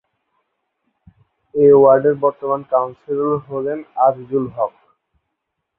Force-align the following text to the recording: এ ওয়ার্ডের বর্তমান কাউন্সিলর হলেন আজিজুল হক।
এ 1.55 1.67
ওয়ার্ডের 1.73 2.15
বর্তমান 2.23 2.61
কাউন্সিলর 2.71 3.33
হলেন 3.47 3.79
আজিজুল 4.05 4.45
হক। 4.55 4.73